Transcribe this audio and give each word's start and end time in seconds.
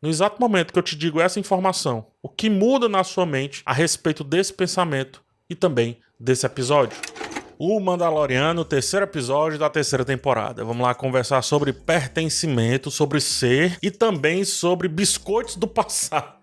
No 0.00 0.08
exato 0.08 0.40
momento 0.40 0.72
que 0.72 0.78
eu 0.78 0.82
te 0.82 0.94
digo 0.94 1.20
essa 1.20 1.40
informação, 1.40 2.06
o 2.22 2.28
que 2.28 2.48
muda 2.48 2.88
na 2.88 3.02
sua 3.02 3.26
mente 3.26 3.62
a 3.66 3.72
respeito 3.72 4.22
desse 4.22 4.52
pensamento 4.52 5.20
e 5.50 5.56
também 5.56 5.98
desse 6.20 6.46
episódio? 6.46 6.96
O 7.60 7.80
Mandaloriano, 7.80 8.64
terceiro 8.64 9.04
episódio 9.04 9.58
da 9.58 9.68
terceira 9.68 10.04
temporada. 10.04 10.64
Vamos 10.64 10.86
lá 10.86 10.94
conversar 10.94 11.42
sobre 11.42 11.72
pertencimento, 11.72 12.88
sobre 12.88 13.20
ser 13.20 13.76
e 13.82 13.90
também 13.90 14.44
sobre 14.44 14.86
biscoitos 14.86 15.56
do 15.56 15.66
passado. 15.66 16.38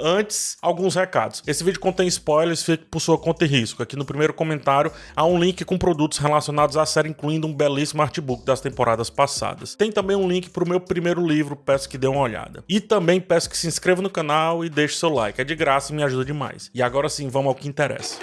Antes, 0.00 0.56
alguns 0.60 0.96
recados. 0.96 1.44
Esse 1.46 1.62
vídeo 1.62 1.78
contém 1.78 2.08
spoilers, 2.08 2.64
fique 2.64 2.86
por 2.86 2.98
sua 2.98 3.16
conta 3.16 3.44
e 3.44 3.48
risco. 3.48 3.84
Aqui 3.84 3.94
no 3.94 4.04
primeiro 4.04 4.34
comentário 4.34 4.90
há 5.14 5.24
um 5.24 5.38
link 5.38 5.64
com 5.64 5.78
produtos 5.78 6.18
relacionados 6.18 6.76
à 6.76 6.84
série, 6.84 7.10
incluindo 7.10 7.46
um 7.46 7.54
belíssimo 7.54 8.02
artbook 8.02 8.44
das 8.44 8.60
temporadas 8.60 9.08
passadas. 9.08 9.76
Tem 9.76 9.92
também 9.92 10.16
um 10.16 10.26
link 10.26 10.50
para 10.50 10.64
o 10.64 10.68
meu 10.68 10.80
primeiro 10.80 11.24
livro, 11.24 11.54
peço 11.54 11.88
que 11.88 11.96
dê 11.96 12.08
uma 12.08 12.20
olhada. 12.20 12.64
E 12.68 12.80
também 12.80 13.20
peço 13.20 13.48
que 13.48 13.56
se 13.56 13.68
inscreva 13.68 14.02
no 14.02 14.10
canal 14.10 14.64
e 14.64 14.68
deixe 14.68 14.96
seu 14.96 15.10
like, 15.10 15.40
é 15.40 15.44
de 15.44 15.54
graça 15.54 15.92
e 15.92 15.94
me 15.94 16.02
ajuda 16.02 16.24
demais. 16.24 16.68
E 16.74 16.82
agora 16.82 17.08
sim, 17.08 17.28
vamos 17.28 17.50
ao 17.50 17.54
que 17.54 17.68
interessa. 17.68 18.18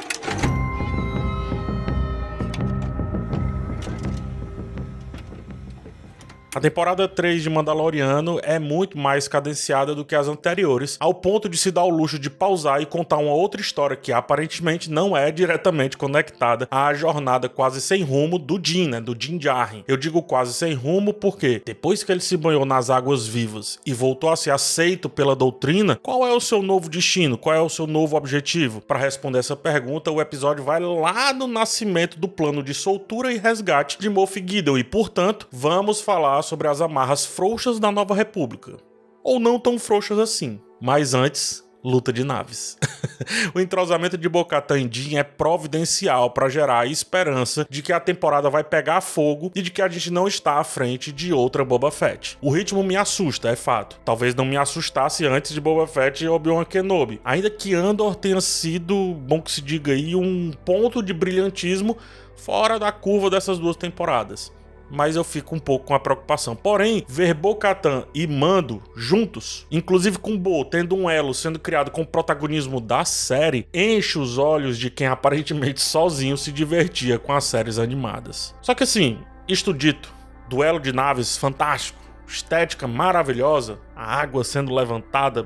A 6.56 6.60
temporada 6.62 7.06
3 7.06 7.44
de 7.44 7.50
Mandaloriano 7.50 8.40
é 8.42 8.58
muito 8.58 8.98
mais 8.98 9.28
cadenciada 9.28 9.94
do 9.94 10.06
que 10.06 10.16
as 10.16 10.30
anteriores, 10.30 10.96
ao 11.02 11.14
ponto 11.14 11.50
de 11.50 11.58
se 11.58 11.70
dar 11.70 11.84
o 11.84 11.90
luxo 11.90 12.18
de 12.18 12.30
pausar 12.30 12.82
e 12.82 12.86
contar 12.86 13.18
uma 13.18 13.34
outra 13.34 13.60
história 13.60 13.98
que 13.98 14.14
aparentemente 14.14 14.90
não 14.90 15.18
é 15.18 15.34
diretamente 15.34 15.98
conectada 15.98 16.66
à 16.72 16.94
jornada 16.94 17.50
quase 17.50 17.82
sem 17.82 18.04
rumo 18.04 18.40
do 18.40 18.58
Din, 18.58 18.88
né, 18.88 19.02
do 19.02 19.14
Din 19.14 19.38
Djarin. 19.38 19.84
Eu 19.86 19.98
digo 19.98 20.24
quase 20.24 20.54
sem 20.54 20.74
rumo 20.74 21.14
porque 21.14 21.62
depois 21.66 22.04
que 22.04 22.12
ele 22.14 22.22
se 22.22 22.38
banhou 22.38 22.64
nas 22.64 22.90
águas 22.90 23.28
vivas 23.28 23.78
e 23.86 23.92
voltou 23.92 24.30
a 24.30 24.38
ser 24.38 24.52
aceito 24.52 25.10
pela 25.10 25.36
doutrina, 25.36 26.00
qual 26.02 26.26
é 26.26 26.32
o 26.32 26.40
seu 26.40 26.62
novo 26.62 26.90
destino? 26.90 27.38
Qual 27.38 27.54
é 27.54 27.60
o 27.60 27.68
seu 27.68 27.86
novo 27.86 28.16
objetivo? 28.16 28.80
Para 28.80 28.98
responder 28.98 29.40
essa 29.40 29.58
pergunta, 29.58 30.10
o 30.10 30.22
episódio 30.22 30.64
vai 30.64 30.80
lá 30.80 31.34
no 31.34 31.48
nascimento 31.48 32.18
do 32.18 32.30
plano 32.30 32.64
de 32.64 32.74
soltura 32.74 33.34
e 33.34 33.38
resgate 33.38 34.00
de 34.00 34.08
Moff 34.08 34.40
Gideon 34.40 34.78
e, 34.78 34.86
portanto, 34.86 35.50
vamos 35.52 36.00
falar 36.00 36.45
sobre 36.46 36.68
as 36.68 36.82
amarras 36.82 37.26
frouxas 37.26 37.80
da 37.80 37.92
Nova 37.92 38.16
República. 38.16 38.78
Ou 39.24 39.40
não 39.40 39.60
tão 39.60 39.78
frouxas 39.78 40.20
assim. 40.20 40.62
Mas 40.80 41.14
antes, 41.14 41.66
luta 41.86 42.12
de 42.12 42.24
naves. 42.24 42.78
o 43.54 43.60
entrosamento 43.60 44.18
de 44.18 44.28
Bocatan 44.28 44.80
e 44.80 44.88
Din 44.88 45.18
é 45.18 45.24
providencial 45.24 46.32
para 46.32 46.50
gerar 46.50 46.80
a 46.80 46.86
esperança 46.88 47.66
de 47.70 47.84
que 47.84 47.94
a 47.94 48.00
temporada 48.00 48.50
vai 48.50 48.64
pegar 48.64 49.02
fogo 49.02 49.52
e 49.56 49.62
de 49.62 49.70
que 49.70 49.82
a 49.82 49.88
gente 49.88 50.12
não 50.12 50.28
está 50.28 50.60
à 50.60 50.64
frente 50.64 51.12
de 51.12 51.32
outra 51.32 51.64
Boba 51.64 51.92
Fett. 51.92 52.38
O 52.42 52.50
ritmo 52.50 52.84
me 52.84 52.96
assusta, 52.96 53.50
é 53.50 53.56
fato. 53.56 54.00
Talvez 54.04 54.34
não 54.34 54.46
me 54.46 54.58
assustasse 54.58 55.26
antes 55.26 55.54
de 55.54 55.62
Boba 55.62 55.86
Fett 55.86 56.24
e 56.24 56.28
Obi-Wan 56.28 56.66
Kenobi. 56.66 57.22
Ainda 57.24 57.50
que 57.52 57.76
Andor 57.76 58.16
tenha 58.16 58.42
sido, 58.42 59.14
bom 59.14 59.40
que 59.40 59.52
se 59.52 59.62
diga 59.62 59.92
aí, 59.92 60.16
um 60.16 60.52
ponto 60.66 61.04
de 61.04 61.14
brilhantismo 61.14 61.98
fora 62.36 62.80
da 62.80 62.92
curva 62.92 63.30
dessas 63.30 63.60
duas 63.60 63.76
temporadas 63.76 64.52
mas 64.90 65.16
eu 65.16 65.24
fico 65.24 65.56
um 65.56 65.60
pouco 65.60 65.86
com 65.86 65.94
a 65.94 66.00
preocupação. 66.00 66.56
Porém, 66.56 67.06
ver 67.08 67.34
Bo-Katan 67.34 68.06
e 68.14 68.28
Mando 68.28 68.82
juntos, 68.96 69.66
inclusive 69.72 70.18
com 70.18 70.38
Bo 70.38 70.66
tendo 70.66 70.96
um 70.96 71.10
elo 71.10 71.34
sendo 71.34 71.60
criado 71.60 71.92
com 71.92 72.02
o 72.02 72.08
protagonismo 72.08 72.80
da 72.80 73.06
série, 73.06 73.68
enche 73.74 74.18
os 74.18 74.38
olhos 74.38 74.78
de 74.78 74.90
quem 74.90 75.08
aparentemente 75.08 75.82
sozinho 75.82 76.38
se 76.38 76.52
divertia 76.52 77.20
com 77.20 77.34
as 77.34 77.46
séries 77.46 77.80
animadas. 77.80 78.56
Só 78.62 78.74
que 78.74 78.84
assim, 78.84 79.20
isto 79.48 79.74
dito, 79.74 80.14
duelo 80.50 80.80
de 80.80 80.94
naves 80.94 81.38
fantástico, 81.38 82.00
estética 82.28 82.88
maravilhosa, 82.88 83.80
a 83.96 84.20
água 84.20 84.44
sendo 84.44 84.74
levantada, 84.74 85.46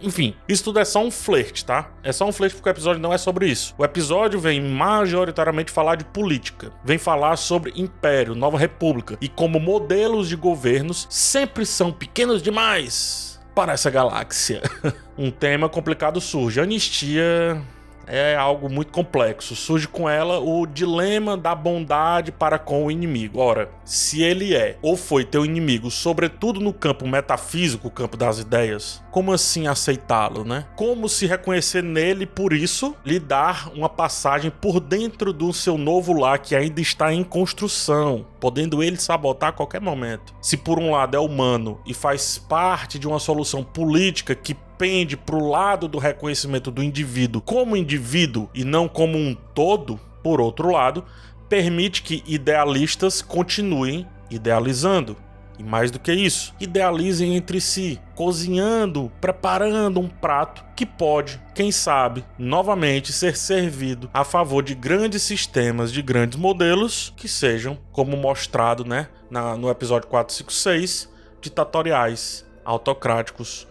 enfim, 0.00 0.34
isso 0.48 0.64
tudo 0.64 0.78
é 0.78 0.84
só 0.84 1.02
um 1.02 1.10
flerte, 1.10 1.64
tá? 1.64 1.90
É 2.02 2.12
só 2.12 2.26
um 2.26 2.32
flerte 2.32 2.56
porque 2.56 2.68
o 2.68 2.72
episódio 2.72 3.00
não 3.00 3.12
é 3.12 3.18
sobre 3.18 3.46
isso. 3.46 3.74
O 3.78 3.84
episódio 3.84 4.38
vem 4.40 4.60
majoritariamente 4.60 5.72
falar 5.72 5.96
de 5.96 6.04
política, 6.04 6.72
vem 6.84 6.98
falar 6.98 7.36
sobre 7.36 7.72
império, 7.76 8.34
nova 8.34 8.58
república 8.58 9.16
e 9.20 9.28
como 9.28 9.60
modelos 9.60 10.28
de 10.28 10.36
governos 10.36 11.06
sempre 11.08 11.64
são 11.64 11.92
pequenos 11.92 12.42
demais 12.42 13.40
para 13.54 13.72
essa 13.72 13.90
galáxia. 13.90 14.62
um 15.16 15.30
tema 15.30 15.68
complicado 15.68 16.20
surge, 16.20 16.60
anistia 16.60 17.60
é 18.06 18.36
algo 18.36 18.68
muito 18.68 18.92
complexo. 18.92 19.54
Surge 19.54 19.86
com 19.88 20.08
ela 20.08 20.38
o 20.40 20.66
dilema 20.66 21.36
da 21.36 21.54
bondade 21.54 22.32
para 22.32 22.58
com 22.58 22.86
o 22.86 22.90
inimigo. 22.90 23.38
Ora, 23.40 23.70
se 23.84 24.22
ele 24.22 24.54
é 24.54 24.78
ou 24.82 24.96
foi 24.96 25.24
teu 25.24 25.44
inimigo, 25.44 25.90
sobretudo 25.90 26.60
no 26.60 26.72
campo 26.72 27.06
metafísico, 27.06 27.88
o 27.88 27.90
campo 27.90 28.16
das 28.16 28.38
ideias, 28.38 29.02
como 29.10 29.32
assim 29.32 29.66
aceitá-lo, 29.66 30.44
né? 30.44 30.66
Como 30.76 31.08
se 31.08 31.26
reconhecer 31.26 31.82
nele 31.82 32.26
por 32.26 32.52
isso 32.52 32.94
lhe 33.04 33.18
dar 33.18 33.70
uma 33.74 33.88
passagem 33.88 34.50
por 34.50 34.80
dentro 34.80 35.32
do 35.32 35.52
seu 35.52 35.76
novo 35.76 36.12
lar 36.12 36.38
que 36.38 36.54
ainda 36.54 36.80
está 36.80 37.12
em 37.12 37.24
construção, 37.24 38.26
podendo 38.38 38.82
ele 38.82 38.96
sabotar 38.96 39.50
a 39.50 39.52
qualquer 39.52 39.80
momento. 39.80 40.34
Se 40.40 40.56
por 40.56 40.78
um 40.78 40.90
lado 40.90 41.16
é 41.16 41.20
humano 41.20 41.80
e 41.86 41.94
faz 41.94 42.38
parte 42.38 42.98
de 42.98 43.06
uma 43.06 43.18
solução 43.18 43.62
política 43.62 44.34
que 44.34 44.56
pende 44.80 45.14
para 45.14 45.36
o 45.36 45.46
lado 45.46 45.86
do 45.86 45.98
reconhecimento 45.98 46.70
do 46.70 46.82
indivíduo 46.82 47.42
como 47.42 47.76
indivíduo 47.76 48.48
e 48.54 48.64
não 48.64 48.88
como 48.88 49.18
um 49.18 49.34
todo, 49.34 50.00
por 50.22 50.40
outro 50.40 50.70
lado, 50.70 51.04
permite 51.50 52.00
que 52.00 52.24
idealistas 52.26 53.20
continuem 53.20 54.06
idealizando. 54.30 55.18
E 55.58 55.62
mais 55.62 55.90
do 55.90 55.98
que 55.98 56.10
isso, 56.10 56.54
idealizem 56.58 57.36
entre 57.36 57.60
si, 57.60 58.00
cozinhando, 58.14 59.12
preparando 59.20 60.00
um 60.00 60.08
prato 60.08 60.64
que 60.74 60.86
pode, 60.86 61.38
quem 61.54 61.70
sabe, 61.70 62.24
novamente 62.38 63.12
ser 63.12 63.36
servido 63.36 64.08
a 64.14 64.24
favor 64.24 64.62
de 64.62 64.74
grandes 64.74 65.22
sistemas, 65.22 65.92
de 65.92 66.00
grandes 66.00 66.38
modelos 66.38 67.12
que 67.18 67.28
sejam, 67.28 67.76
como 67.92 68.16
mostrado 68.16 68.82
né, 68.82 69.08
na, 69.30 69.54
no 69.58 69.68
episódio 69.68 70.08
456, 70.08 71.10
ditatoriais, 71.42 72.46
autocráticos 72.64 73.68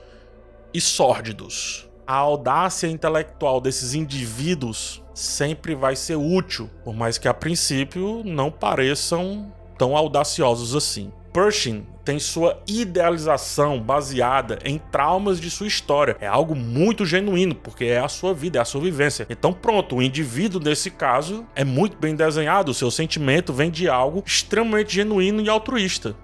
e 0.74 0.81
sórdidos. 0.81 1.90
A 2.06 2.16
audácia 2.16 2.88
intelectual 2.88 3.62
desses 3.62 3.94
indivíduos 3.94 5.03
sempre 5.13 5.75
vai 5.75 5.96
ser 5.96 6.16
útil, 6.16 6.69
por 6.84 6.96
mais 6.96 7.18
que 7.18 7.28
a 7.28 7.34
princípio 7.34 8.24
não 8.25 8.52
pareçam 8.52 9.53
tão 9.78 9.96
audaciosos 9.96 10.75
assim. 10.75 11.12
Pershing 11.31 11.85
tem 12.03 12.18
sua 12.18 12.59
idealização 12.68 13.80
baseada 13.80 14.57
em 14.66 14.80
traumas 14.91 15.40
de 15.40 15.52
sua 15.52 15.68
história. 15.68 16.18
É 16.19 16.25
algo 16.25 16.56
muito 16.56 17.06
genuíno, 17.06 17.53
porque 17.53 17.86
é 17.86 18.00
a 18.00 18.07
sua 18.07 18.34
vida, 18.34 18.57
é 18.57 18.62
a 18.62 18.66
sua 18.66 18.81
vivência. 18.81 19.28
Então, 19.30 19.53
pronto, 19.53 19.97
o 19.97 20.01
indivíduo 20.01 20.59
nesse 20.59 20.90
caso 20.90 21.46
é 21.56 21.63
muito 21.63 21.97
bem 21.97 22.16
desenhado, 22.16 22.72
o 22.72 22.74
seu 22.74 22.90
sentimento 22.90 23.53
vem 23.53 23.69
de 23.69 23.88
algo 23.88 24.24
extremamente 24.25 24.96
genuíno 24.96 25.41
e 25.41 25.50
altruísta. 25.50 26.16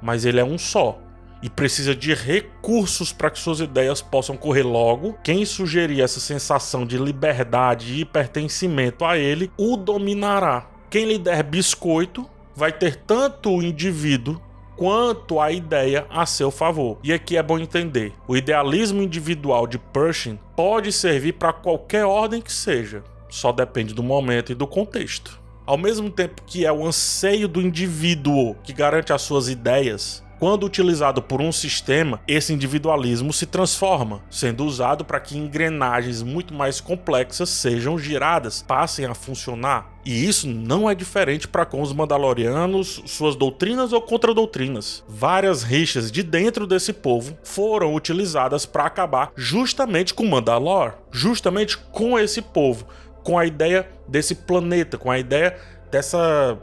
Mas 0.00 0.24
ele 0.24 0.38
é 0.38 0.44
um 0.44 0.58
só 0.58 1.00
e 1.44 1.50
precisa 1.50 1.94
de 1.94 2.14
recursos 2.14 3.12
para 3.12 3.28
que 3.30 3.38
suas 3.38 3.60
ideias 3.60 4.00
possam 4.00 4.34
correr 4.34 4.62
logo. 4.62 5.14
Quem 5.22 5.44
sugerir 5.44 6.00
essa 6.00 6.18
sensação 6.18 6.86
de 6.86 6.96
liberdade 6.96 8.00
e 8.00 8.04
pertencimento 8.06 9.04
a 9.04 9.18
ele 9.18 9.52
o 9.58 9.76
dominará. 9.76 10.66
Quem 10.88 11.04
lhe 11.04 11.18
der 11.18 11.42
biscoito 11.42 12.24
vai 12.56 12.72
ter 12.72 12.96
tanto 12.96 13.50
o 13.50 13.62
indivíduo 13.62 14.40
quanto 14.74 15.38
a 15.38 15.52
ideia 15.52 16.06
a 16.08 16.24
seu 16.24 16.50
favor. 16.50 16.98
E 17.04 17.12
aqui 17.12 17.36
é 17.36 17.42
bom 17.42 17.58
entender: 17.58 18.14
o 18.26 18.34
idealismo 18.34 19.02
individual 19.02 19.66
de 19.66 19.78
Pershing 19.78 20.38
pode 20.56 20.90
servir 20.92 21.34
para 21.34 21.52
qualquer 21.52 22.06
ordem 22.06 22.40
que 22.40 22.52
seja, 22.52 23.04
só 23.28 23.52
depende 23.52 23.92
do 23.92 24.02
momento 24.02 24.50
e 24.50 24.54
do 24.54 24.66
contexto. 24.66 25.38
Ao 25.66 25.76
mesmo 25.76 26.08
tempo 26.08 26.42
que 26.46 26.64
é 26.64 26.72
o 26.72 26.86
anseio 26.86 27.46
do 27.48 27.60
indivíduo 27.60 28.54
que 28.64 28.72
garante 28.72 29.12
as 29.12 29.20
suas 29.20 29.48
ideias, 29.48 30.24
quando 30.44 30.66
utilizado 30.66 31.22
por 31.22 31.40
um 31.40 31.50
sistema, 31.50 32.20
esse 32.28 32.52
individualismo 32.52 33.32
se 33.32 33.46
transforma, 33.46 34.20
sendo 34.28 34.62
usado 34.66 35.02
para 35.02 35.18
que 35.18 35.38
engrenagens 35.38 36.22
muito 36.22 36.52
mais 36.52 36.82
complexas 36.82 37.48
sejam 37.48 37.98
giradas, 37.98 38.60
passem 38.60 39.06
a 39.06 39.14
funcionar. 39.14 39.90
E 40.04 40.28
isso 40.28 40.46
não 40.46 40.90
é 40.90 40.94
diferente 40.94 41.48
para 41.48 41.64
com 41.64 41.80
os 41.80 41.94
Mandalorianos, 41.94 43.02
suas 43.06 43.36
doutrinas 43.36 43.94
ou 43.94 44.02
contradoutrinas. 44.02 45.02
Várias 45.08 45.62
rixas 45.62 46.12
de 46.12 46.22
dentro 46.22 46.66
desse 46.66 46.92
povo 46.92 47.38
foram 47.42 47.94
utilizadas 47.94 48.66
para 48.66 48.84
acabar 48.84 49.32
justamente 49.34 50.12
com 50.12 50.26
Mandalor, 50.26 50.92
justamente 51.10 51.78
com 51.78 52.18
esse 52.18 52.42
povo, 52.42 52.86
com 53.22 53.38
a 53.38 53.46
ideia 53.46 53.88
desse 54.06 54.34
planeta, 54.34 54.98
com 54.98 55.10
a 55.10 55.18
ideia 55.18 55.56
dessa 55.90 56.58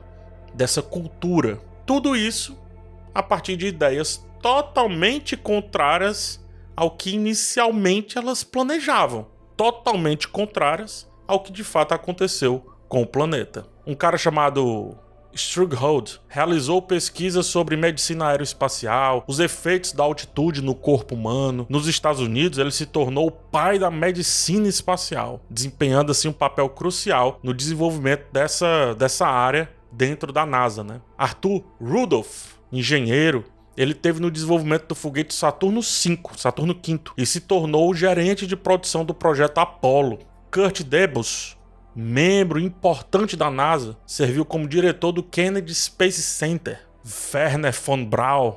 dessa 0.53 0.83
cultura. 0.83 1.57
Tudo 1.83 2.15
isso 2.15 2.60
a 3.13 3.23
partir 3.23 3.55
de 3.55 3.67
ideias 3.67 4.25
totalmente 4.41 5.37
contrárias 5.37 6.43
ao 6.75 6.91
que 6.91 7.11
inicialmente 7.11 8.17
elas 8.17 8.43
planejavam, 8.43 9.27
totalmente 9.55 10.27
contrárias 10.27 11.09
ao 11.27 11.39
que 11.39 11.51
de 11.51 11.63
fato 11.63 11.93
aconteceu 11.93 12.65
com 12.87 13.01
o 13.01 13.07
planeta. 13.07 13.65
Um 13.85 13.95
cara 13.95 14.17
chamado 14.17 14.97
Strughold 15.33 16.19
realizou 16.27 16.81
pesquisas 16.81 17.45
sobre 17.45 17.77
medicina 17.77 18.27
aeroespacial, 18.27 19.23
os 19.27 19.39
efeitos 19.39 19.93
da 19.93 20.03
altitude 20.03 20.61
no 20.61 20.75
corpo 20.75 21.15
humano. 21.15 21.65
Nos 21.69 21.87
Estados 21.87 22.21
Unidos, 22.21 22.59
ele 22.59 22.71
se 22.71 22.85
tornou 22.85 23.27
o 23.27 23.31
pai 23.31 23.79
da 23.79 23.89
medicina 23.89 24.67
espacial, 24.67 25.41
desempenhando 25.49 26.11
assim 26.11 26.27
um 26.27 26.33
papel 26.33 26.69
crucial 26.69 27.39
no 27.41 27.53
desenvolvimento 27.53 28.25
dessa, 28.31 28.93
dessa 28.95 29.27
área 29.27 29.69
dentro 29.91 30.31
da 30.31 30.45
NASA. 30.45 30.83
Né? 30.83 31.01
Arthur 31.17 31.63
Rudolph, 31.79 32.55
engenheiro, 32.71 33.43
ele 33.75 33.93
teve 33.93 34.19
no 34.19 34.29
desenvolvimento 34.29 34.87
do 34.87 34.95
foguete 34.95 35.33
Saturno 35.33 35.81
V, 35.81 36.19
Saturno 36.35 36.73
V, 36.73 36.99
e 37.17 37.25
se 37.25 37.39
tornou 37.39 37.89
o 37.89 37.95
gerente 37.95 38.45
de 38.45 38.55
produção 38.55 39.05
do 39.05 39.13
projeto 39.13 39.59
Apollo. 39.59 40.19
Kurt 40.51 40.83
Debus, 40.83 41.57
membro 41.95 42.59
importante 42.59 43.37
da 43.37 43.49
NASA, 43.49 43.97
serviu 44.05 44.43
como 44.43 44.67
diretor 44.67 45.11
do 45.11 45.23
Kennedy 45.23 45.73
Space 45.73 46.21
Center. 46.21 46.79
Werner 47.33 47.73
von 47.73 48.05
Braun 48.05 48.55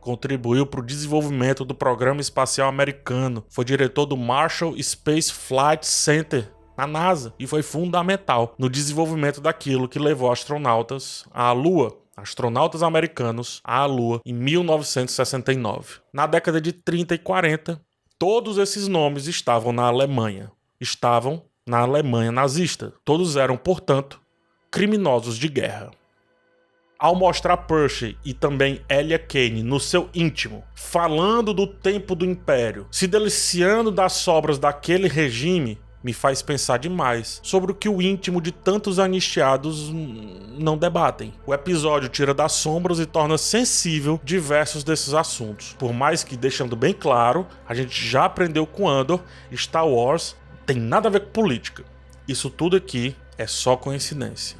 contribuiu 0.00 0.66
para 0.66 0.80
o 0.80 0.84
desenvolvimento 0.84 1.64
do 1.64 1.74
programa 1.74 2.20
espacial 2.20 2.68
americano. 2.68 3.44
Foi 3.48 3.64
diretor 3.64 4.06
do 4.06 4.16
Marshall 4.16 4.80
Space 4.82 5.32
Flight 5.32 5.86
Center 5.86 6.52
na 6.76 6.86
NASA 6.86 7.34
e 7.38 7.46
foi 7.46 7.62
fundamental 7.62 8.54
no 8.58 8.68
desenvolvimento 8.68 9.40
daquilo 9.40 9.88
que 9.88 9.98
levou 9.98 10.30
astronautas 10.30 11.24
à 11.32 11.52
Lua. 11.52 12.03
Astronautas 12.16 12.82
americanos 12.82 13.60
à 13.64 13.84
Lua 13.86 14.20
em 14.24 14.32
1969. 14.32 15.96
Na 16.12 16.26
década 16.26 16.60
de 16.60 16.72
30 16.72 17.14
e 17.14 17.18
40, 17.18 17.80
todos 18.18 18.58
esses 18.58 18.86
nomes 18.86 19.26
estavam 19.26 19.72
na 19.72 19.84
Alemanha. 19.84 20.50
Estavam 20.80 21.42
na 21.66 21.80
Alemanha 21.80 22.30
nazista. 22.30 22.92
Todos 23.04 23.36
eram, 23.36 23.56
portanto, 23.56 24.20
criminosos 24.70 25.36
de 25.36 25.48
guerra. 25.48 25.90
Ao 26.98 27.14
mostrar 27.14 27.56
Pershing 27.56 28.16
e 28.24 28.32
também 28.32 28.80
Elia 28.88 29.18
Kane 29.18 29.62
no 29.62 29.80
seu 29.80 30.08
íntimo, 30.14 30.64
falando 30.74 31.52
do 31.52 31.66
tempo 31.66 32.14
do 32.14 32.24
Império, 32.24 32.86
se 32.90 33.06
deliciando 33.06 33.90
das 33.90 34.12
sobras 34.12 34.58
daquele 34.58 35.08
regime, 35.08 35.78
me 36.04 36.12
faz 36.12 36.42
pensar 36.42 36.78
demais 36.78 37.40
sobre 37.42 37.72
o 37.72 37.74
que 37.74 37.88
o 37.88 38.02
íntimo 38.02 38.42
de 38.42 38.52
tantos 38.52 38.98
anistiados 38.98 39.90
não 39.90 40.76
debatem. 40.76 41.32
O 41.46 41.54
episódio 41.54 42.10
tira 42.10 42.34
das 42.34 42.52
sombras 42.52 42.98
e 42.98 43.06
torna 43.06 43.38
sensível 43.38 44.20
diversos 44.22 44.84
desses 44.84 45.14
assuntos. 45.14 45.74
Por 45.78 45.94
mais 45.94 46.22
que, 46.22 46.36
deixando 46.36 46.76
bem 46.76 46.92
claro, 46.92 47.46
a 47.66 47.74
gente 47.74 48.06
já 48.06 48.26
aprendeu 48.26 48.66
com 48.66 48.86
Andor, 48.86 49.22
Star 49.54 49.88
Wars 49.88 50.36
tem 50.66 50.76
nada 50.76 51.08
a 51.08 51.10
ver 51.10 51.20
com 51.20 51.30
política. 51.30 51.84
Isso 52.28 52.50
tudo 52.50 52.76
aqui 52.76 53.16
é 53.38 53.46
só 53.46 53.74
coincidência. 53.74 54.58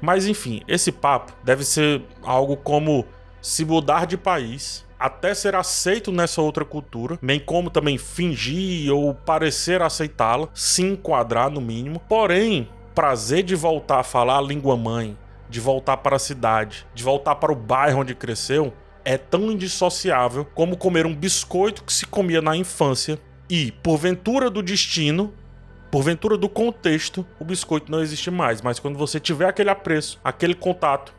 Mas 0.00 0.26
enfim, 0.26 0.62
esse 0.66 0.90
papo 0.90 1.32
deve 1.44 1.64
ser 1.64 2.02
algo 2.22 2.56
como 2.56 3.06
se 3.40 3.64
mudar 3.64 4.06
de 4.06 4.16
país 4.16 4.84
até 5.02 5.34
ser 5.34 5.56
aceito 5.56 6.12
nessa 6.12 6.40
outra 6.40 6.64
cultura, 6.64 7.18
bem 7.20 7.40
como 7.40 7.70
também 7.70 7.98
fingir 7.98 8.94
ou 8.94 9.12
parecer 9.12 9.82
aceitá-la, 9.82 10.48
se 10.54 10.80
enquadrar 10.82 11.50
no 11.50 11.60
mínimo. 11.60 12.00
Porém, 12.08 12.68
prazer 12.94 13.42
de 13.42 13.56
voltar 13.56 13.98
a 13.98 14.04
falar 14.04 14.38
a 14.38 14.42
língua 14.42 14.76
mãe, 14.76 15.18
de 15.50 15.58
voltar 15.58 15.96
para 15.96 16.14
a 16.14 16.20
cidade, 16.20 16.86
de 16.94 17.02
voltar 17.02 17.34
para 17.34 17.50
o 17.50 17.56
bairro 17.56 18.02
onde 18.02 18.14
cresceu, 18.14 18.72
é 19.04 19.18
tão 19.18 19.50
indissociável 19.50 20.44
como 20.54 20.76
comer 20.76 21.04
um 21.04 21.14
biscoito 21.14 21.82
que 21.82 21.92
se 21.92 22.06
comia 22.06 22.40
na 22.40 22.56
infância 22.56 23.18
e, 23.50 23.72
porventura 23.72 24.48
do 24.48 24.62
destino, 24.62 25.34
porventura 25.90 26.38
do 26.38 26.48
contexto, 26.48 27.26
o 27.40 27.44
biscoito 27.44 27.90
não 27.90 28.00
existe 28.00 28.30
mais. 28.30 28.62
Mas 28.62 28.78
quando 28.78 28.96
você 28.96 29.18
tiver 29.18 29.48
aquele 29.48 29.70
apreço, 29.70 30.20
aquele 30.22 30.54
contato, 30.54 31.12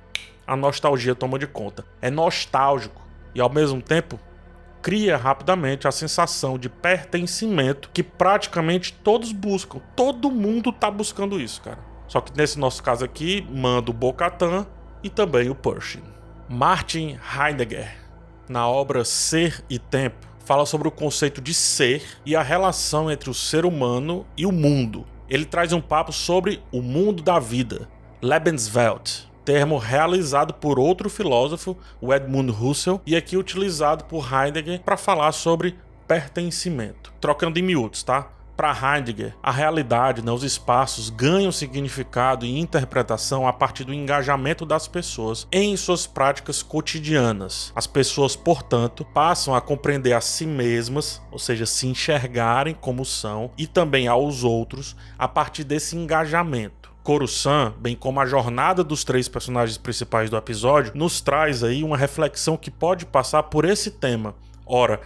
a 0.47 0.55
nostalgia 0.55 1.13
toma 1.13 1.37
de 1.37 1.47
conta. 1.47 1.83
É 2.01 2.09
nostálgico 2.09 3.02
e 3.33 3.41
ao 3.41 3.49
mesmo 3.49 3.81
tempo 3.81 4.19
cria 4.81 5.15
rapidamente 5.15 5.87
a 5.87 5.91
sensação 5.91 6.57
de 6.57 6.67
pertencimento 6.67 7.89
que 7.93 8.03
praticamente 8.03 8.91
todos 8.91 9.31
buscam. 9.31 9.79
Todo 9.95 10.29
mundo 10.29 10.73
tá 10.73 10.91
buscando 10.91 11.39
isso, 11.39 11.61
cara. 11.61 11.79
Só 12.07 12.19
que 12.19 12.35
nesse 12.37 12.59
nosso 12.59 12.83
caso 12.83 13.05
aqui, 13.05 13.47
manda 13.49 13.89
o 13.89 13.93
Bocatan 13.93 14.67
e 15.01 15.09
também 15.09 15.49
o 15.49 15.55
Pershing. 15.55 16.03
Martin 16.49 17.17
Heidegger, 17.33 17.95
na 18.49 18.67
obra 18.67 19.05
Ser 19.05 19.63
e 19.69 19.79
Tempo, 19.79 20.27
fala 20.45 20.65
sobre 20.65 20.87
o 20.87 20.91
conceito 20.91 21.41
de 21.41 21.53
ser 21.53 22.03
e 22.25 22.35
a 22.35 22.43
relação 22.43 23.09
entre 23.09 23.29
o 23.29 23.33
ser 23.33 23.65
humano 23.65 24.25
e 24.37 24.45
o 24.45 24.51
mundo. 24.51 25.05
Ele 25.29 25.45
traz 25.45 25.71
um 25.71 25.79
papo 25.81 26.11
sobre 26.11 26.61
o 26.71 26.81
mundo 26.81 27.23
da 27.23 27.39
vida, 27.39 27.89
Lebenswelt, 28.21 29.27
termo 29.43 29.77
realizado 29.77 30.53
por 30.53 30.79
outro 30.79 31.09
filósofo, 31.09 31.77
o 32.01 32.13
Edmund 32.13 32.51
Husserl, 32.51 33.01
e 33.05 33.15
aqui 33.15 33.37
utilizado 33.37 34.05
por 34.05 34.27
Heidegger 34.31 34.81
para 34.81 34.97
falar 34.97 35.31
sobre 35.31 35.75
pertencimento. 36.07 37.13
Trocando 37.19 37.59
em 37.59 37.63
miúdos, 37.63 38.03
tá? 38.03 38.29
Para 38.55 38.97
Heidegger, 38.97 39.35
a 39.41 39.51
realidade, 39.51 40.23
né, 40.23 40.31
os 40.31 40.43
espaços 40.43 41.09
ganham 41.09 41.51
significado 41.51 42.45
e 42.45 42.59
interpretação 42.59 43.47
a 43.47 43.51
partir 43.51 43.83
do 43.83 43.91
engajamento 43.93 44.63
das 44.63 44.87
pessoas 44.87 45.47
em 45.51 45.75
suas 45.75 46.05
práticas 46.05 46.61
cotidianas. 46.61 47.73
As 47.75 47.87
pessoas, 47.87 48.35
portanto, 48.35 49.03
passam 49.05 49.55
a 49.55 49.61
compreender 49.61 50.13
a 50.13 50.21
si 50.21 50.45
mesmas, 50.45 51.19
ou 51.31 51.39
seja, 51.39 51.65
se 51.65 51.87
enxergarem 51.87 52.75
como 52.79 53.03
são, 53.03 53.49
e 53.57 53.65
também 53.65 54.07
aos 54.07 54.43
outros 54.43 54.95
a 55.17 55.27
partir 55.27 55.63
desse 55.63 55.97
engajamento. 55.97 56.82
Coruscant, 57.03 57.73
bem 57.79 57.95
como 57.97 58.21
a 58.21 58.25
jornada 58.25 58.81
dos 58.83 59.03
três 59.03 59.27
personagens 59.27 59.77
principais 59.77 60.29
do 60.29 60.37
episódio, 60.37 60.93
nos 60.95 61.19
traz 61.19 61.61
aí 61.61 61.83
uma 61.83 61.97
reflexão 61.97 62.55
que 62.55 62.71
pode 62.71 63.05
passar 63.05 63.43
por 63.43 63.65
esse 63.65 63.91
tema. 63.91 64.33
Ora, 64.65 65.01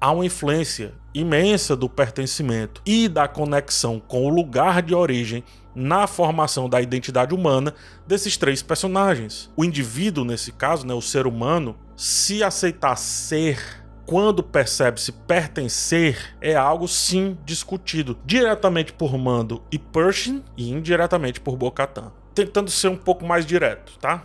há 0.00 0.10
uma 0.10 0.26
influência 0.26 0.92
imensa 1.14 1.76
do 1.76 1.88
pertencimento 1.88 2.82
e 2.84 3.08
da 3.08 3.28
conexão 3.28 4.00
com 4.00 4.26
o 4.26 4.28
lugar 4.28 4.82
de 4.82 4.92
origem 4.92 5.44
na 5.72 6.08
formação 6.08 6.68
da 6.68 6.80
identidade 6.80 7.32
humana 7.32 7.72
desses 8.06 8.36
três 8.36 8.60
personagens. 8.60 9.48
O 9.56 9.64
indivíduo, 9.64 10.24
nesse 10.24 10.50
caso, 10.50 10.84
né, 10.84 10.94
o 10.94 11.00
ser 11.00 11.28
humano, 11.28 11.76
se 11.94 12.42
aceitar 12.42 12.96
ser 12.96 13.85
quando 14.06 14.40
percebe-se 14.40 15.10
pertencer, 15.10 16.36
é 16.40 16.54
algo 16.54 16.86
sim 16.86 17.36
discutido 17.44 18.16
diretamente 18.24 18.92
por 18.92 19.18
Mando 19.18 19.62
e 19.70 19.78
Pershing 19.78 20.44
e 20.56 20.70
indiretamente 20.70 21.40
por 21.40 21.56
Bocatan. 21.56 22.12
Tentando 22.32 22.70
ser 22.70 22.88
um 22.88 22.96
pouco 22.96 23.26
mais 23.26 23.44
direto, 23.44 23.98
tá? 23.98 24.24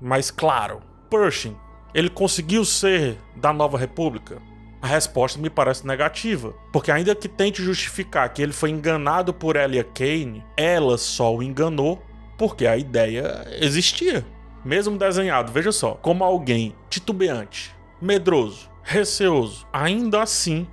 Mais 0.00 0.30
claro. 0.30 0.80
Pershing, 1.10 1.54
ele 1.92 2.08
conseguiu 2.08 2.64
ser 2.64 3.18
da 3.36 3.52
Nova 3.52 3.76
República? 3.76 4.40
A 4.80 4.86
resposta 4.86 5.38
me 5.38 5.50
parece 5.50 5.86
negativa, 5.86 6.54
porque 6.72 6.90
ainda 6.90 7.14
que 7.14 7.28
tente 7.28 7.62
justificar 7.62 8.32
que 8.32 8.40
ele 8.40 8.52
foi 8.52 8.70
enganado 8.70 9.34
por 9.34 9.56
Elia 9.56 9.84
Kane, 9.84 10.44
ela 10.56 10.96
só 10.96 11.34
o 11.34 11.42
enganou 11.42 12.02
porque 12.38 12.66
a 12.66 12.76
ideia 12.76 13.44
existia. 13.60 14.24
Mesmo 14.64 14.96
desenhado, 14.96 15.52
veja 15.52 15.72
só, 15.72 15.94
como 15.94 16.24
alguém 16.24 16.74
titubeante, 16.88 17.74
medroso, 18.00 18.70
receoso, 18.88 19.66
ainda 19.70 20.22
assim, 20.22 20.66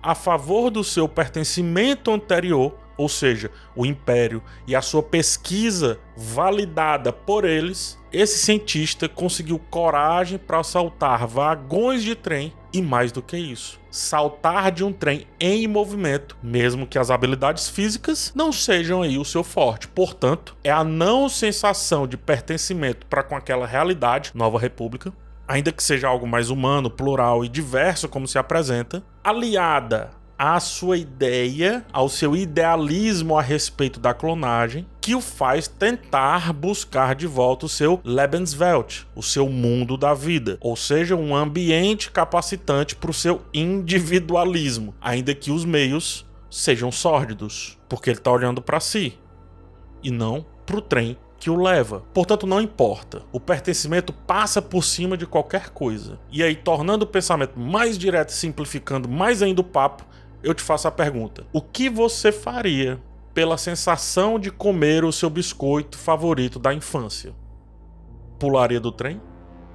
a 0.00 0.14
favor 0.14 0.70
do 0.70 0.84
seu 0.84 1.08
pertencimento 1.08 2.12
anterior, 2.12 2.72
ou 2.96 3.08
seja, 3.08 3.50
o 3.74 3.84
império 3.84 4.40
e 4.64 4.76
a 4.76 4.80
sua 4.80 5.02
pesquisa 5.02 5.98
validada 6.16 7.12
por 7.12 7.44
eles, 7.44 7.98
esse 8.12 8.38
cientista 8.38 9.08
conseguiu 9.08 9.58
coragem 9.58 10.38
para 10.38 10.62
saltar 10.62 11.26
vagões 11.26 12.04
de 12.04 12.14
trem 12.14 12.52
e 12.72 12.80
mais 12.80 13.10
do 13.10 13.20
que 13.20 13.36
isso, 13.36 13.80
saltar 13.90 14.70
de 14.70 14.84
um 14.84 14.92
trem 14.92 15.26
em 15.40 15.66
movimento, 15.66 16.36
mesmo 16.40 16.86
que 16.86 16.98
as 16.98 17.10
habilidades 17.10 17.68
físicas 17.68 18.32
não 18.36 18.52
sejam 18.52 19.02
aí 19.02 19.18
o 19.18 19.24
seu 19.24 19.42
forte. 19.42 19.88
Portanto, 19.88 20.56
é 20.62 20.70
a 20.70 20.84
não 20.84 21.28
sensação 21.28 22.06
de 22.06 22.16
pertencimento 22.16 23.04
para 23.06 23.24
com 23.24 23.34
aquela 23.34 23.66
realidade, 23.66 24.30
Nova 24.32 24.60
República, 24.60 25.12
ainda 25.48 25.72
que 25.72 25.82
seja 25.82 26.06
algo 26.06 26.26
mais 26.26 26.50
humano, 26.50 26.90
plural 26.90 27.44
e 27.44 27.48
diverso 27.48 28.08
como 28.08 28.28
se 28.28 28.38
apresenta, 28.38 29.02
aliada 29.24 30.10
à 30.38 30.60
sua 30.60 30.96
ideia, 30.96 31.84
ao 31.92 32.08
seu 32.08 32.36
idealismo 32.36 33.36
a 33.36 33.42
respeito 33.42 33.98
da 33.98 34.14
clonagem, 34.14 34.86
que 35.00 35.14
o 35.14 35.20
faz 35.20 35.66
tentar 35.66 36.52
buscar 36.52 37.16
de 37.16 37.26
volta 37.26 37.66
o 37.66 37.68
seu 37.68 38.00
Lebenswelt, 38.04 39.04
o 39.16 39.22
seu 39.22 39.48
mundo 39.48 39.96
da 39.96 40.14
vida, 40.14 40.56
ou 40.60 40.76
seja, 40.76 41.16
um 41.16 41.34
ambiente 41.34 42.10
capacitante 42.12 42.94
para 42.94 43.10
o 43.10 43.14
seu 43.14 43.42
individualismo, 43.52 44.94
ainda 45.00 45.34
que 45.34 45.50
os 45.50 45.64
meios 45.64 46.24
sejam 46.48 46.92
sórdidos, 46.92 47.76
porque 47.88 48.10
ele 48.10 48.18
está 48.18 48.30
olhando 48.30 48.62
para 48.62 48.78
si 48.78 49.18
e 50.02 50.10
não 50.10 50.46
para 50.64 50.76
o 50.76 50.82
trem 50.82 51.16
que 51.38 51.50
o 51.50 51.56
leva. 51.56 52.02
Portanto, 52.12 52.46
não 52.46 52.60
importa. 52.60 53.22
O 53.32 53.38
pertencimento 53.38 54.12
passa 54.12 54.60
por 54.60 54.82
cima 54.84 55.16
de 55.16 55.26
qualquer 55.26 55.70
coisa. 55.70 56.18
E 56.30 56.42
aí, 56.42 56.56
tornando 56.56 57.04
o 57.04 57.08
pensamento 57.08 57.58
mais 57.58 57.96
direto 57.96 58.30
e 58.30 58.34
simplificando 58.34 59.08
mais 59.08 59.42
ainda 59.42 59.60
o 59.60 59.64
papo, 59.64 60.04
eu 60.42 60.54
te 60.54 60.62
faço 60.62 60.88
a 60.88 60.92
pergunta: 60.92 61.46
o 61.52 61.60
que 61.60 61.88
você 61.88 62.32
faria 62.32 63.00
pela 63.32 63.56
sensação 63.56 64.38
de 64.38 64.50
comer 64.50 65.04
o 65.04 65.12
seu 65.12 65.30
biscoito 65.30 65.96
favorito 65.96 66.58
da 66.58 66.74
infância? 66.74 67.32
pularia 68.38 68.80
do 68.80 68.92
trem? 68.92 69.20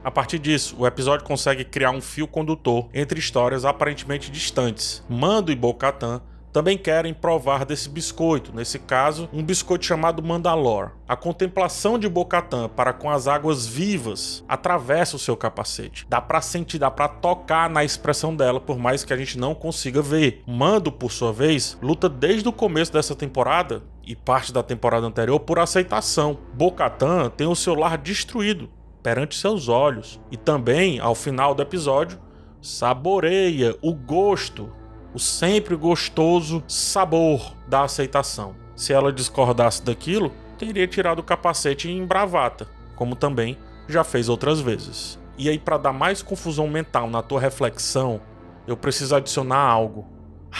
A 0.03 0.11
partir 0.11 0.39
disso, 0.39 0.75
o 0.77 0.87
episódio 0.87 1.25
consegue 1.25 1.63
criar 1.63 1.91
um 1.91 2.01
fio 2.01 2.27
condutor 2.27 2.89
entre 2.93 3.19
histórias 3.19 3.63
aparentemente 3.63 4.31
distantes. 4.31 5.03
Mando 5.07 5.51
e 5.51 5.55
Bo-Katan 5.55 6.21
também 6.53 6.77
querem 6.77 7.15
provar 7.15 7.65
desse 7.65 7.89
biscoito, 7.89 8.55
nesse 8.55 8.77
caso, 8.77 9.27
um 9.33 9.43
biscoito 9.43 9.85
chamado 9.85 10.21
Mandalor. 10.21 10.91
A 11.07 11.15
contemplação 11.15 11.97
de 11.97 12.07
Bocatan 12.07 12.69
para 12.69 12.93
com 12.93 13.09
as 13.09 13.27
águas 13.27 13.65
vivas 13.65 14.45
atravessa 14.47 15.15
o 15.15 15.19
seu 15.19 15.35
capacete. 15.35 16.05
Dá 16.07 16.21
para 16.21 16.41
sentir, 16.41 16.77
dá 16.77 16.91
para 16.91 17.07
tocar 17.07 17.67
na 17.67 17.83
expressão 17.83 18.35
dela, 18.35 18.59
por 18.59 18.77
mais 18.77 19.03
que 19.03 19.11
a 19.11 19.17
gente 19.17 19.37
não 19.37 19.55
consiga 19.55 19.99
ver. 19.99 20.43
Mando, 20.45 20.91
por 20.91 21.11
sua 21.11 21.33
vez, 21.33 21.75
luta 21.81 22.07
desde 22.07 22.47
o 22.47 22.53
começo 22.53 22.93
dessa 22.93 23.15
temporada 23.15 23.81
e 24.05 24.15
parte 24.15 24.53
da 24.53 24.61
temporada 24.61 25.07
anterior 25.07 25.39
por 25.39 25.57
aceitação. 25.57 26.37
Bocatan 26.53 27.31
tem 27.31 27.47
o 27.47 27.55
seu 27.55 27.73
lar 27.73 27.97
destruído 27.97 28.69
perante 29.01 29.35
seus 29.35 29.67
olhos 29.67 30.19
e 30.31 30.37
também, 30.37 30.99
ao 30.99 31.15
final 31.15 31.55
do 31.55 31.63
episódio, 31.63 32.19
saboreia 32.61 33.75
o 33.81 33.93
gosto 33.93 34.71
o 35.13 35.19
sempre 35.19 35.75
gostoso 35.75 36.63
sabor 36.67 37.53
da 37.67 37.83
aceitação. 37.83 38.55
Se 38.75 38.91
ela 38.91 39.13
discordasse 39.13 39.83
daquilo, 39.83 40.31
teria 40.57 40.87
tirado 40.87 41.19
o 41.19 41.23
capacete 41.23 41.89
em 41.89 42.05
bravata, 42.05 42.67
como 42.95 43.15
também 43.15 43.57
já 43.87 44.03
fez 44.03 44.29
outras 44.29 44.59
vezes. 44.59 45.19
E 45.37 45.49
aí, 45.49 45.59
para 45.59 45.77
dar 45.77 45.93
mais 45.93 46.21
confusão 46.21 46.67
mental 46.67 47.09
na 47.09 47.21
tua 47.21 47.39
reflexão, 47.39 48.21
eu 48.67 48.77
preciso 48.77 49.15
adicionar 49.15 49.59
algo. 49.59 50.07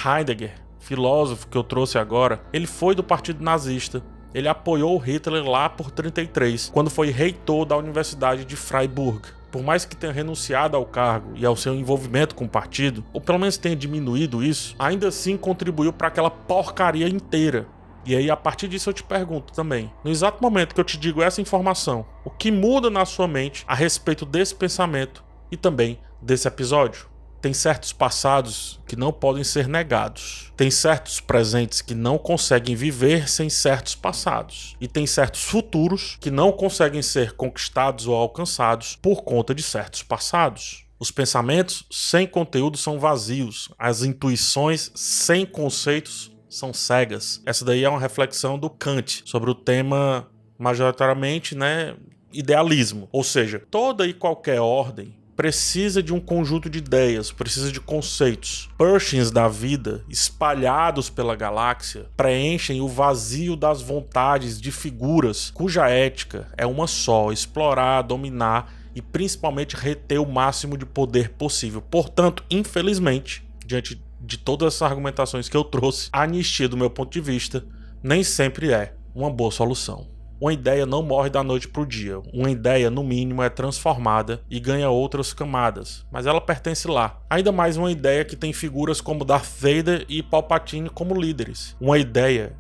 Heidegger, 0.06 0.56
filósofo 0.80 1.48
que 1.48 1.58
eu 1.58 1.64
trouxe 1.64 1.98
agora, 1.98 2.42
ele 2.52 2.68
foi 2.68 2.96
do 2.96 3.04
partido 3.04 3.44
nazista. 3.44 4.04
Ele 4.34 4.48
apoiou 4.48 4.98
Hitler 4.98 5.48
lá 5.48 5.70
por 5.70 5.92
33, 5.92 6.70
quando 6.74 6.90
foi 6.90 7.12
reitor 7.12 7.66
da 7.66 7.78
Universidade 7.78 8.46
de 8.46 8.56
Freiburg 8.56 9.28
por 9.54 9.62
mais 9.62 9.86
que 9.86 9.96
tenha 9.96 10.12
renunciado 10.12 10.76
ao 10.76 10.84
cargo 10.84 11.34
e 11.36 11.46
ao 11.46 11.56
seu 11.56 11.76
envolvimento 11.76 12.34
com 12.34 12.46
o 12.46 12.50
partido, 12.50 13.06
ou 13.14 13.22
pelo 13.22 13.38
menos 13.38 13.56
tenha 13.56 13.76
diminuído 13.76 14.44
isso, 14.44 14.76
ainda 14.80 15.10
assim 15.10 15.38
contribuiu 15.38 15.94
para 15.94 16.08
aquela 16.08 16.32
porcaria 16.32 17.08
inteira. 17.08 17.68
E 18.04 18.16
aí, 18.16 18.32
a 18.32 18.36
partir 18.36 18.68
disso, 18.68 18.90
eu 18.90 18.94
te 18.94 19.04
pergunto 19.04 19.54
também: 19.54 19.94
no 20.04 20.10
exato 20.10 20.42
momento 20.42 20.74
que 20.74 20.82
eu 20.82 20.84
te 20.84 20.98
digo 20.98 21.22
essa 21.22 21.40
informação, 21.40 22.04
o 22.26 22.32
que 22.32 22.52
muda 22.52 22.90
na 22.90 23.06
sua 23.06 23.28
mente 23.28 23.64
a 23.68 23.76
respeito 23.76 24.26
desse 24.26 24.56
pensamento 24.56 25.24
e 25.52 25.56
também 25.56 26.00
desse 26.20 26.48
episódio? 26.48 27.13
Tem 27.44 27.54
certos 27.54 27.92
passados 27.92 28.80
que 28.88 28.96
não 28.96 29.12
podem 29.12 29.44
ser 29.44 29.68
negados. 29.68 30.54
Tem 30.56 30.72
certos 30.72 31.20
presentes 31.20 31.82
que 31.82 31.94
não 31.94 32.18
conseguem 32.18 32.74
viver 32.74 33.28
sem 33.28 33.50
certos 33.50 33.96
passados. 33.96 34.78
E 34.80 34.88
tem 34.88 35.06
certos 35.06 35.44
futuros 35.44 36.18
que 36.22 36.32
não 36.32 36.54
conseguem 36.54 37.02
ser 37.02 37.34
conquistados 37.34 38.08
ou 38.08 38.16
alcançados 38.16 38.96
por 38.96 39.24
conta 39.24 39.54
de 39.54 39.62
certos 39.62 40.04
passados. 40.04 40.86
Os 40.98 41.12
pensamentos 41.12 41.86
sem 41.92 42.26
conteúdo 42.26 42.78
são 42.78 42.98
vazios. 42.98 43.68
As 43.78 44.04
intuições 44.04 44.90
sem 44.96 45.46
conceitos 45.46 46.32
são 46.48 46.74
cegas. 46.74 47.42
Essa 47.46 47.66
daí 47.66 47.84
é 47.84 47.90
uma 47.90 48.00
reflexão 48.00 48.58
do 48.58 48.70
Kant 48.70 49.22
sobre 49.26 49.52
o 49.52 49.56
tema 49.56 50.32
majoritariamente, 50.58 51.56
né, 51.56 51.98
idealismo. 52.32 53.10
Ou 53.12 53.22
seja, 53.22 53.62
toda 53.70 54.08
e 54.08 54.14
qualquer 54.14 54.62
ordem 54.62 55.22
precisa 55.36 56.02
de 56.02 56.14
um 56.14 56.20
conjunto 56.20 56.70
de 56.70 56.80
ideias, 56.80 57.32
precisa 57.32 57.72
de 57.72 57.80
conceitos. 57.80 58.70
Pershings 58.78 59.32
da 59.32 59.48
vida, 59.48 60.04
espalhados 60.10 61.10
pela 61.10 61.36
galáxia, 61.36 62.08
preenchem 62.16 62.82
o 62.82 62.88
vazio 62.88 63.56
das 63.56 63.82
vontades 63.82 64.60
de 64.60 64.72
figuras 64.72 65.52
cuja 65.52 65.90
ética 65.90 66.48
é 66.58 66.66
uma 66.66 66.88
só: 66.88 67.32
explorar, 67.32 68.02
dominar 68.02 68.74
e 68.96 69.02
principalmente 69.02 69.76
reter 69.76 70.20
o 70.20 70.32
máximo 70.32 70.78
de 70.78 70.86
poder 70.86 71.30
possível. 71.30 71.82
Portanto, 71.82 72.44
infelizmente, 72.50 73.44
diante 73.66 74.02
de 74.22 74.38
todas 74.38 74.76
essas 74.76 74.90
argumentações 74.90 75.50
que 75.50 75.58
eu 75.58 75.64
trouxe, 75.64 76.10
a 76.14 76.24
anistia, 76.24 76.70
do 76.70 76.78
meu 76.78 76.90
ponto 76.90 77.12
de 77.12 77.20
vista, 77.20 77.66
nem 78.02 78.24
sempre 78.24 78.72
é 78.72 78.94
uma 79.14 79.30
boa 79.30 79.52
solução. 79.52 80.13
Uma 80.44 80.52
ideia 80.52 80.86
não 80.86 81.02
morre 81.02 81.30
da 81.30 81.42
noite 81.42 81.70
para 81.70 81.84
o 81.84 81.86
dia. 81.86 82.20
Uma 82.34 82.52
ideia, 82.52 82.90
no 82.90 83.02
mínimo, 83.02 83.42
é 83.42 83.48
transformada 83.48 84.42
e 84.50 84.60
ganha 84.60 84.90
outras 84.90 85.32
camadas, 85.32 86.06
mas 86.12 86.26
ela 86.26 86.42
pertence 86.42 86.86
lá. 86.86 87.18
Ainda 87.30 87.50
mais 87.50 87.78
uma 87.78 87.90
ideia 87.90 88.26
que 88.26 88.36
tem 88.36 88.52
figuras 88.52 89.00
como 89.00 89.24
Darth 89.24 89.48
Vader 89.58 90.06
e 90.10 90.22
Palpatine 90.22 90.90
como 90.90 91.16
líderes. 91.16 91.78
Uma 91.80 91.98
ideia 91.98 92.58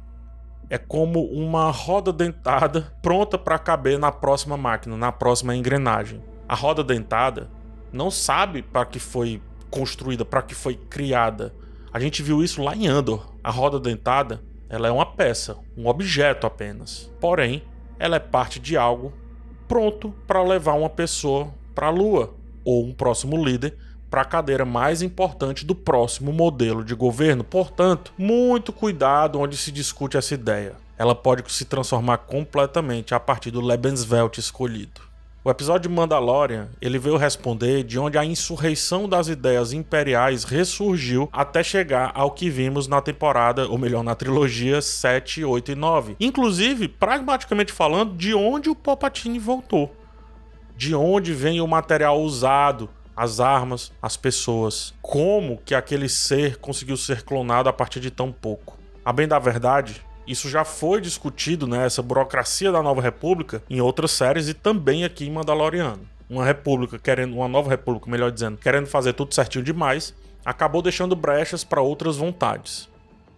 é 0.70 0.78
como 0.78 1.26
uma 1.26 1.72
roda 1.72 2.14
dentada 2.14 2.96
pronta 3.02 3.38
para 3.38 3.60
caber 3.60 4.00
na 4.00 4.14
próxima 4.14 4.56
máquina, 4.56 4.96
na 4.96 5.12
próxima 5.12 5.54
engrenagem. 5.54 6.24
A 6.48 6.56
roda 6.56 6.86
dentada 6.86 7.50
não 7.92 8.10
sabe 8.10 8.62
para 8.62 8.86
que 8.86 8.98
foi 8.98 9.42
construída, 9.70 10.24
para 10.24 10.42
que 10.42 10.56
foi 10.56 10.76
criada. 10.76 11.54
A 11.92 12.00
gente 12.00 12.24
viu 12.24 12.42
isso 12.42 12.64
lá 12.64 12.78
em 12.78 12.88
Andor. 12.88 13.36
A 13.44 13.52
roda 13.52 13.78
dentada, 13.78 14.42
ela 14.70 14.88
é 14.88 14.92
uma 14.92 15.06
peça, 15.06 15.58
um 15.76 15.90
objeto 15.90 16.48
apenas. 16.48 17.12
Porém, 17.20 17.62
ela 18.00 18.16
é 18.16 18.20
parte 18.20 18.60
de 18.60 18.78
algo 18.78 19.14
pronto 19.68 20.14
para 20.28 20.44
levar 20.44 20.74
uma 20.74 20.90
pessoa 20.90 21.54
para 21.74 21.88
a 21.88 21.90
Lua 21.90 22.34
ou 22.64 22.86
um 22.86 22.94
próximo 22.94 23.44
líder 23.44 23.76
para 24.10 24.22
a 24.22 24.26
cadeira 24.26 24.64
mais 24.64 25.02
importante 25.02 25.66
do 25.66 25.74
próximo 25.74 26.32
modelo 26.32 26.84
de 26.84 26.94
governo. 26.94 27.44
Portanto, 27.44 28.14
muito 28.16 28.72
cuidado 28.72 29.40
onde 29.40 29.58
se 29.58 29.72
discute 29.72 30.18
essa 30.18 30.36
ideia. 30.36 30.76
Ela 30.98 31.16
pode 31.16 31.52
se 31.52 31.66
transformar 31.66 32.20
completamente 32.20 33.16
a 33.16 33.20
partir 33.20 33.50
do 33.50 33.60
Lebenswelt 33.60 34.38
escolhido. 34.38 35.02
O 35.46 35.52
episódio 35.52 35.90
de 35.90 35.94
Mandalorian, 35.94 36.70
ele 36.82 36.98
veio 36.98 37.18
responder 37.18 37.84
de 37.84 38.00
onde 38.00 38.18
a 38.18 38.24
insurreição 38.24 39.10
das 39.10 39.28
ideias 39.28 39.74
imperiais 39.74 40.46
ressurgiu 40.46 41.28
até 41.34 41.62
chegar 41.62 42.14
ao 42.16 42.32
que 42.32 42.50
vimos 42.50 42.88
na 42.88 43.02
temporada, 43.02 43.68
ou 43.68 43.78
melhor, 43.78 44.06
na 44.06 44.16
trilogia 44.16 44.82
7, 44.82 45.44
8 45.44 45.74
e 45.74 45.76
9. 45.76 46.16
Inclusive, 46.18 46.88
pragmaticamente 46.88 47.74
falando, 47.74 48.16
de 48.16 48.34
onde 48.34 48.70
o 48.70 48.76
Palpatine 48.76 49.38
voltou. 49.38 49.94
De 50.78 50.96
onde 50.96 51.34
vem 51.34 51.60
o 51.60 51.68
material 51.68 52.22
usado, 52.22 52.90
as 53.14 53.42
armas, 53.42 53.92
as 54.02 54.16
pessoas. 54.16 54.94
Como 55.02 55.60
que 55.66 55.76
aquele 55.76 56.08
ser 56.08 56.56
conseguiu 56.56 56.96
ser 56.96 57.22
clonado 57.22 57.68
a 57.68 57.74
partir 57.74 58.00
de 58.00 58.10
tão 58.10 58.32
pouco? 58.32 58.78
A 59.04 59.12
bem 59.12 59.28
da 59.28 59.40
verdade, 59.40 60.06
isso 60.28 60.50
já 60.50 60.64
foi 60.64 61.02
discutido, 61.02 61.68
né, 61.68 61.86
essa 61.86 62.02
burocracia 62.02 62.72
da 62.72 62.82
Nova 62.82 63.02
República, 63.02 63.62
em 63.70 63.82
outras 63.82 64.12
séries 64.12 64.48
e 64.48 64.54
também 64.54 65.04
aqui 65.04 65.26
em 65.26 65.32
Mandaloriano. 65.32 66.02
Uma 66.30 66.46
república 66.46 66.98
querendo, 66.98 67.36
uma 67.36 67.48
nova 67.48 67.70
república, 67.70 68.10
melhor 68.10 68.32
dizendo, 68.32 68.58
querendo 68.58 68.88
fazer 68.88 69.14
tudo 69.14 69.36
certinho 69.36 69.64
demais, 69.64 70.14
acabou 70.44 70.82
deixando 70.82 71.16
brechas 71.16 71.64
para 71.64 71.82
outras 71.82 72.18
vontades. 72.18 72.90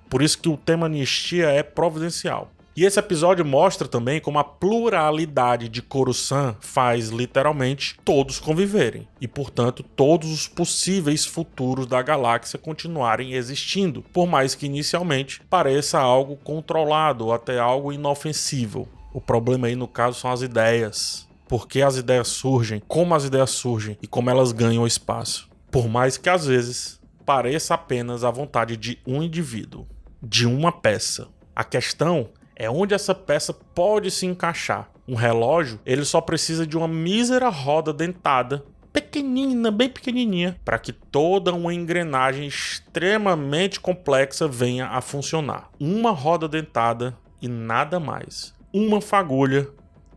Por 0.10 0.22
isso 0.22 0.38
que 0.38 0.48
o 0.48 0.56
tema 0.56 0.86
anistia 0.86 1.50
é 1.50 1.64
providencial. 1.64 2.52
E 2.76 2.84
esse 2.84 3.00
episódio 3.00 3.46
mostra 3.46 3.88
também 3.88 4.20
como 4.20 4.38
a 4.38 4.44
pluralidade 4.44 5.70
de 5.70 5.82
Coruscant 5.82 6.58
faz 6.60 7.08
literalmente 7.08 7.98
todos 8.04 8.38
conviverem 8.38 9.08
e, 9.22 9.30
portanto, 9.30 9.82
todos 9.82 10.30
os 10.30 10.46
possíveis 10.46 11.26
futuros 11.26 11.88
da 11.88 12.02
galáxia 12.02 12.60
continuarem 12.60 13.32
existindo, 13.32 14.04
por 14.12 14.28
mais 14.28 14.56
que 14.56 14.66
inicialmente 14.66 15.42
pareça 15.50 16.00
algo 16.00 16.36
controlado 16.36 17.28
ou 17.28 17.34
até 17.34 17.58
algo 17.58 17.94
inofensivo. 17.94 18.90
O 19.14 19.22
problema 19.22 19.68
aí 19.68 19.76
no 19.78 19.88
caso 19.88 20.20
são 20.20 20.30
as 20.30 20.42
ideias. 20.42 21.26
Por 21.48 21.70
que 21.70 21.82
as 21.82 21.96
ideias 21.96 22.28
surgem, 22.28 22.82
como 22.86 23.16
as 23.16 23.24
ideias 23.24 23.52
surgem 23.52 23.98
e 24.02 24.08
como 24.08 24.30
elas 24.30 24.52
ganham 24.52 24.86
espaço. 24.86 25.50
Por 25.72 25.88
mais 25.88 26.18
que 26.18 26.30
às 26.30 26.46
vezes 26.46 27.00
pareça 27.26 27.74
apenas 27.74 28.26
a 28.26 28.32
vontade 28.32 28.76
de 28.76 29.00
um 29.08 29.24
indivíduo, 29.24 29.88
de 30.22 30.46
uma 30.46 30.74
peça. 30.74 31.30
A 31.56 31.64
questão 31.64 32.32
é 32.56 32.70
onde 32.70 32.94
essa 32.94 33.14
peça 33.14 33.54
pode 33.54 34.10
se 34.10 34.26
encaixar. 34.26 34.90
Um 35.08 35.16
relógio, 35.16 35.80
ele 35.86 36.04
só 36.06 36.20
precisa 36.22 36.66
de 36.66 36.78
uma 36.78 36.88
mísera 36.88 37.50
roda 37.50 37.94
dentada, 37.94 38.66
pequenina, 38.92 39.70
bem 39.70 39.90
pequenininha, 39.90 40.60
para 40.64 40.80
que 40.80 40.94
toda 40.94 41.54
uma 41.54 41.74
engrenagem 41.74 42.48
extremamente 42.48 43.80
complexa 43.80 44.48
venha 44.48 44.88
a 44.88 45.02
funcionar. 45.02 45.70
Uma 45.80 46.12
roda 46.12 46.48
dentada 46.48 47.16
e 47.42 47.48
nada 47.48 48.00
mais. 48.00 48.56
Uma 48.74 49.02
fagulha 49.02 49.68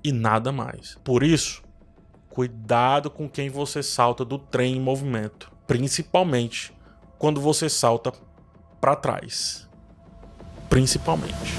e 0.03 0.13
nada 0.13 0.53
mais. 0.53 0.97
Por 1.05 1.23
isso, 1.23 1.63
cuidado 2.31 3.11
com 3.11 3.29
quem 3.29 3.51
você 3.51 3.83
salta 3.83 4.25
do 4.25 4.39
trem 4.39 4.77
em 4.77 4.81
movimento, 4.81 5.51
principalmente 5.67 6.73
quando 7.19 7.41
você 7.41 7.69
salta 7.69 8.13
para 8.81 8.95
trás. 8.95 9.69
Principalmente. 10.71 11.59